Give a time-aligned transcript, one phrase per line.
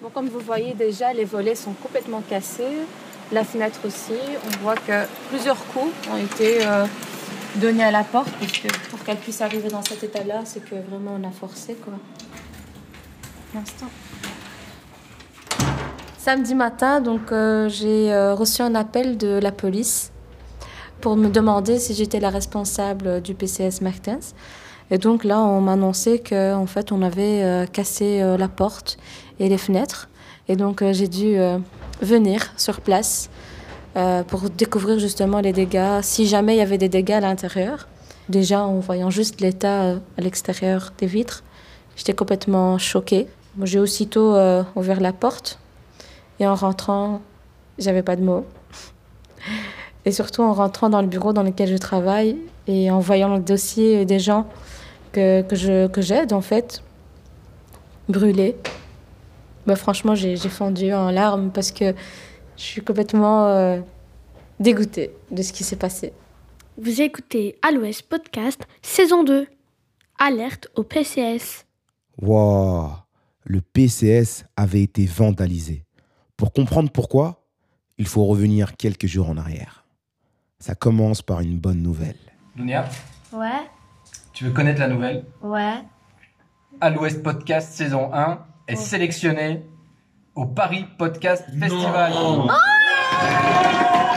[0.00, 2.86] Bon, comme vous voyez déjà, les volets sont complètement cassés,
[3.32, 4.12] la fenêtre aussi.
[4.46, 6.84] On voit que plusieurs coups ont été euh,
[7.56, 11.18] donnés à la porte, puisque pour qu'elle puisse arriver dans cet état-là, c'est que vraiment
[11.20, 11.74] on a forcé.
[11.74, 11.94] Quoi.
[13.52, 13.88] L'instant.
[16.16, 20.12] Samedi matin, donc euh, j'ai euh, reçu un appel de la police
[21.00, 24.36] pour me demander si j'étais la responsable du PCS Mertens.
[24.92, 28.96] Et donc là, on m'a annoncé qu'en fait, on avait cassé la porte
[29.40, 30.08] et les fenêtres.
[30.48, 31.58] Et donc, euh, j'ai dû euh,
[32.00, 33.30] venir sur place
[33.96, 37.88] euh, pour découvrir justement les dégâts, si jamais il y avait des dégâts à l'intérieur.
[38.28, 41.44] Déjà, en voyant juste l'état à l'extérieur des vitres,
[41.96, 43.26] j'étais complètement choquée.
[43.62, 44.36] J'ai aussitôt
[44.76, 45.58] ouvert la porte
[46.38, 47.22] et en rentrant,
[47.78, 48.44] j'avais pas de mots.
[50.04, 53.42] Et surtout en rentrant dans le bureau dans lequel je travaille et en voyant le
[53.42, 54.46] dossier des gens
[55.12, 56.82] que, que je que j'aide en fait
[58.08, 58.56] brûlés.
[59.68, 61.92] Bah, franchement, j'ai j'ai fondu en larmes parce que
[62.56, 63.82] je suis complètement euh,
[64.58, 66.14] dégoûtée de ce qui s'est passé.
[66.78, 69.46] Vous écoutez À l'Ouest Podcast, saison 2.
[70.18, 71.66] Alerte au PCS.
[72.22, 72.88] Waouh
[73.44, 75.84] Le PCS avait été vandalisé.
[76.38, 77.44] Pour comprendre pourquoi,
[77.98, 79.84] il faut revenir quelques jours en arrière.
[80.60, 82.16] Ça commence par une bonne nouvelle.
[82.56, 82.88] Dunia,
[83.34, 83.68] Ouais,
[84.32, 85.26] tu veux connaître la nouvelle?
[85.42, 85.74] Ouais.
[86.80, 89.62] À l'Ouest Podcast saison 1 est sélectionné
[90.34, 92.12] au Paris Podcast Festival.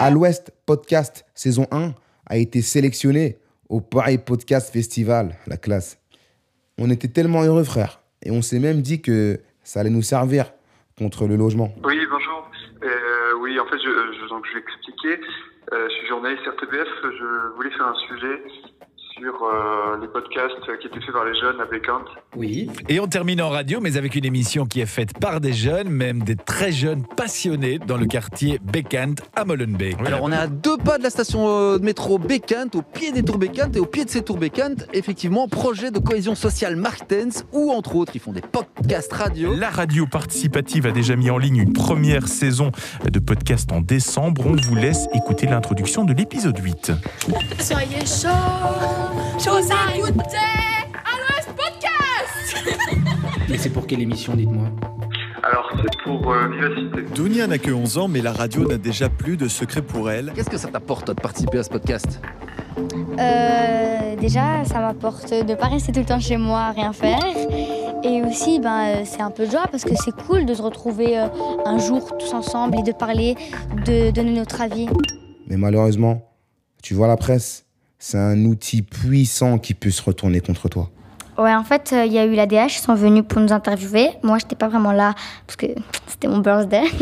[0.00, 1.94] À l'Ouest Podcast saison 1
[2.26, 5.98] a été sélectionné au Paris Podcast Festival, la classe.
[6.78, 8.00] On était tellement heureux, frère.
[8.22, 10.52] Et on s'est même dit que ça allait nous servir
[10.98, 11.72] contre le logement.
[11.84, 12.50] Oui, bonjour.
[12.82, 12.88] Euh,
[13.40, 15.20] oui, en fait, je, je, donc, je vais expliquer.
[15.72, 16.88] Euh, je suis journaliste RTBF.
[17.02, 18.42] Je voulais faire un sujet
[19.20, 22.06] sur euh, les podcasts qui étaient faits par les jeunes à Bécante.
[22.36, 22.70] Oui.
[22.88, 25.90] Et on termine en radio, mais avec une émission qui est faite par des jeunes,
[25.90, 29.96] même des très jeunes passionnés dans le quartier Bekant à Molenbeek.
[30.06, 33.12] Alors on est à deux pas de la station euh, de métro Bécante, au pied
[33.12, 36.76] des tours Bécante et au pied de ces tours Bécante, effectivement, projet de cohésion sociale
[36.76, 39.54] Martens, où entre autres ils font des podcasts radio.
[39.54, 42.72] La radio participative a déjà mis en ligne une première saison
[43.04, 44.46] de podcast en décembre.
[44.46, 46.92] On vous laisse écouter l'introduction de l'épisode 8.
[47.58, 50.36] Soyez chaud, chose à écouter
[50.94, 52.64] à l'Ouest Podcast
[53.48, 54.66] Mais c'est pour quelle émission, dites-moi
[55.42, 57.14] Alors, c'est pour euh, Vivacité.
[57.14, 60.32] Dunia n'a que 11 ans, mais la radio n'a déjà plus de secret pour elle.
[60.34, 62.20] Qu'est-ce que ça t'apporte toi, de participer à ce podcast
[63.18, 67.18] Euh, déjà, ça m'apporte de pas rester tout le temps chez moi à rien faire.
[68.02, 70.62] Et aussi, ben, euh, c'est un peu de joie parce que c'est cool de se
[70.62, 71.26] retrouver euh,
[71.66, 73.34] un jour tous ensemble et de parler,
[73.84, 74.88] de donner notre avis.
[75.48, 76.22] Mais malheureusement,
[76.82, 77.66] tu vois la presse,
[78.00, 80.90] c'est un outil puissant qui peut se retourner contre toi.
[81.38, 83.52] Ouais, en fait, euh, il y a eu la DH, ils sont venus pour nous
[83.52, 84.10] interviewer.
[84.22, 85.14] Moi, j'étais pas vraiment là
[85.46, 85.66] parce que
[86.08, 86.84] c'était mon birthday.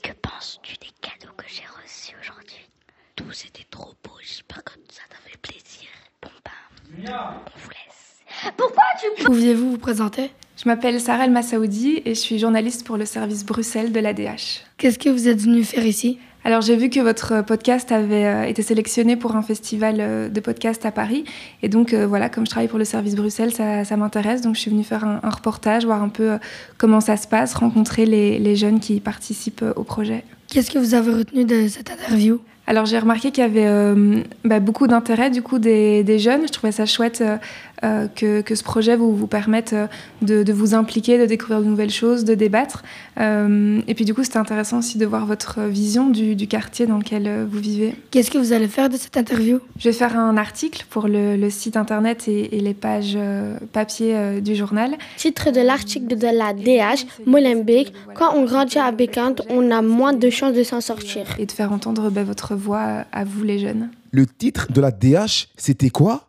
[0.00, 2.70] Que penses-tu des cadeaux que j'ai reçus aujourd'hui?
[3.16, 5.88] Tous étaient trop beaux, j'espère que ça t'a fait plaisir.
[6.22, 8.52] Bon ben, on vous laisse.
[8.56, 10.30] Pourquoi tu Pouviez-vous vous présenter?
[10.56, 14.62] Je m'appelle Sarah El Massaoudi et je suis journaliste pour le service Bruxelles de l'ADH.
[14.76, 16.20] Qu'est-ce que vous êtes venu faire ici?
[16.48, 20.40] Alors j'ai vu que votre podcast avait euh, été sélectionné pour un festival euh, de
[20.40, 21.24] podcast à Paris.
[21.62, 24.40] Et donc euh, voilà, comme je travaille pour le service Bruxelles, ça, ça m'intéresse.
[24.40, 26.38] Donc je suis venue faire un, un reportage, voir un peu
[26.78, 30.24] comment ça se passe, rencontrer les, les jeunes qui participent au projet.
[30.50, 32.40] Qu'est-ce que vous avez retenu de cette interview?
[32.68, 36.42] Alors j'ai remarqué qu'il y avait euh, bah, beaucoup d'intérêt du coup des, des, jeunes.
[36.46, 37.38] Je trouvais ça chouette euh,
[37.84, 39.86] euh, que, que, ce projet vous, vous permette euh,
[40.22, 42.82] de, de, vous impliquer, de découvrir de nouvelles choses, de débattre.
[43.20, 46.86] Euh, et puis du coup c'était intéressant aussi de voir votre vision du, du quartier
[46.86, 47.94] dans lequel vous vivez.
[48.10, 49.60] Qu'est-ce que vous allez faire de cette interview?
[49.78, 53.56] Je vais faire un article pour le, le site internet et, et, les pages euh,
[53.72, 54.96] papier du journal.
[55.16, 60.12] Titre de l'article de la DH, Molenbeek, quand on grandit à Bécante, on a moins
[60.12, 61.26] de chances de s'en sortir.
[61.38, 63.90] Et de faire entendre bah, votre voix à vous les jeunes.
[64.10, 66.27] Le titre de la DH, c'était quoi?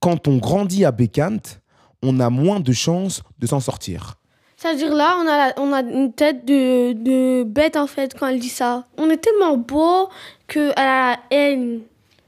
[0.00, 1.60] Quand on grandit à Bécante,
[2.02, 4.14] on a moins de chances de s'en sortir.
[4.56, 8.26] C'est-à-dire là, on a, la, on a une tête de, de bête en fait quand
[8.26, 8.84] elle dit ça.
[8.98, 10.08] On est tellement beau
[10.48, 11.80] qu'elle a la haine.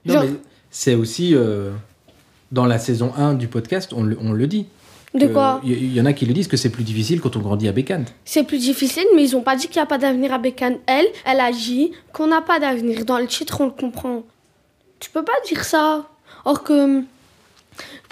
[0.07, 0.31] Non, Genre- mais
[0.71, 1.73] c'est aussi euh,
[2.51, 4.67] dans la saison 1 du podcast, on le, on le dit.
[5.15, 7.37] De quoi Il y, y en a qui le disent que c'est plus difficile quand
[7.37, 8.15] on grandit à Bécante.
[8.25, 10.79] C'est plus difficile, mais ils ont pas dit qu'il n'y a pas d'avenir à Bécane.
[10.87, 13.05] Elle, elle a dit qu'on n'a pas d'avenir.
[13.05, 14.23] Dans le titre, on le comprend.
[15.01, 16.07] Tu peux pas dire ça.
[16.47, 17.03] Or que,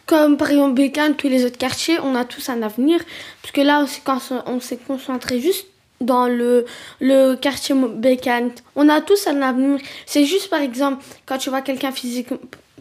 [0.06, 3.00] comme par exemple Bécane, tous les autres quartiers, on a tous un avenir.
[3.42, 5.66] Parce que là, s'est con- on s'est concentré juste
[6.00, 6.64] dans le,
[7.00, 8.50] le quartier Bécane.
[8.74, 9.78] On a tous un avenir.
[10.06, 12.28] C'est juste, par exemple, quand tu vois quelqu'un physique,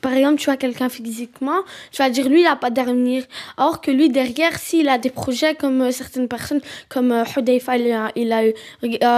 [0.01, 1.59] par exemple, tu vois quelqu'un physiquement,
[1.91, 3.25] tu vas dire lui, il n'a pas d'avenir.
[3.57, 7.77] Alors que lui, derrière, s'il a des projets comme euh, certaines personnes, comme euh, Hudayfa,
[7.77, 8.51] il a, euh,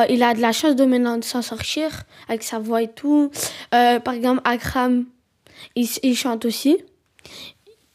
[0.10, 1.90] il a de la chance de maintenant de s'en sortir
[2.28, 3.30] avec sa voix et tout.
[3.70, 5.06] Par exemple, Akram,
[5.76, 6.80] il, il chante aussi.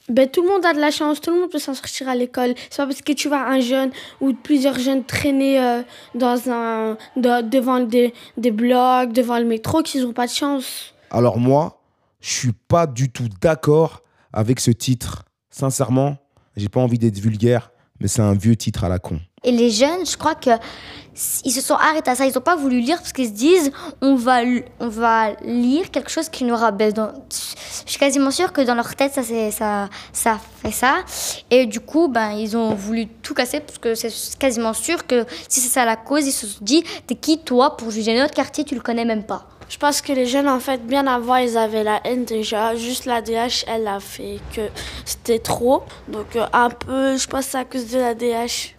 [0.08, 2.14] Ben, tout le monde a de la chance, tout le monde peut s'en sortir à
[2.14, 2.54] l'école.
[2.70, 3.90] C'est pas parce que tu vois un jeune
[4.20, 5.82] ou plusieurs jeunes traîner euh,
[6.14, 10.94] dans un, de- devant des, des blocs, devant le métro, qu'ils n'ont pas de chance.
[11.10, 11.82] Alors moi,
[12.20, 14.02] je suis pas du tout d'accord
[14.32, 15.24] avec ce titre.
[15.50, 16.18] Sincèrement,
[16.56, 19.18] j'ai pas envie d'être vulgaire, mais c'est un vieux titre à la con.
[19.46, 20.50] Et les jeunes, je crois que
[21.44, 22.26] ils se sont arrêtés à ça.
[22.26, 23.72] Ils n'ont pas voulu lire parce qu'ils se disent
[24.02, 24.40] on va,
[24.80, 26.92] on va lire quelque chose qui nous rabaisse.
[26.94, 30.96] Je suis quasiment sûre que dans leur tête, ça, ça, ça fait ça.
[31.50, 35.24] Et du coup, ben, ils ont voulu tout casser parce que c'est quasiment sûr que
[35.48, 38.34] si c'est ça la cause, ils se sont dit t'es qui toi pour juger notre
[38.34, 39.46] quartier, tu le connais même pas.
[39.68, 42.76] Je pense que les jeunes, en fait, bien avant, ils avaient la haine déjà.
[42.76, 44.60] Juste la DH, elle a fait que
[45.04, 45.82] c'était trop.
[46.06, 48.75] Donc, euh, un peu, je pense que c'est à cause de la DH.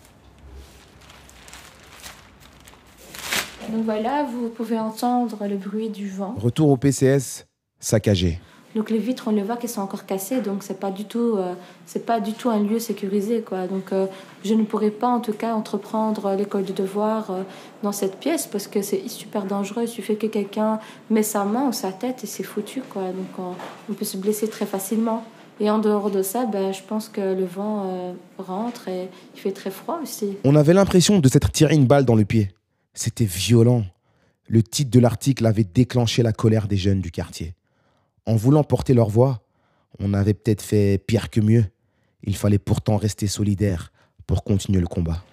[3.70, 6.36] Donc voilà, vous pouvez entendre le bruit du vent.
[6.38, 7.46] Retour au PCS,
[7.80, 8.40] saccagé.
[8.76, 11.36] Donc les vitres, on les voit qu'elles sont encore cassées, donc c'est pas du tout,
[11.36, 11.54] euh,
[11.86, 13.66] c'est pas du tout un lieu sécurisé, quoi.
[13.66, 14.06] Donc euh,
[14.46, 17.42] je ne pourrais pas, en tout cas, entreprendre l'école de devoir euh,
[17.82, 19.84] dans cette pièce parce que c'est super dangereux.
[19.84, 20.80] Il suffit que quelqu'un
[21.10, 23.04] met sa main ou sa tête et c'est foutu, quoi.
[23.04, 25.24] Donc on, on peut se blesser très facilement.
[25.60, 29.52] Et en dehors de ça, ben, je pense que le vent rentre et il fait
[29.52, 30.38] très froid aussi.
[30.44, 32.52] On avait l'impression de s'être tiré une balle dans le pied.
[32.98, 33.86] C'était violent.
[34.48, 37.54] Le titre de l'article avait déclenché la colère des jeunes du quartier.
[38.26, 39.44] En voulant porter leur voix,
[40.00, 41.64] on avait peut-être fait pire que mieux.
[42.24, 43.92] Il fallait pourtant rester solidaire
[44.26, 45.24] pour continuer le combat.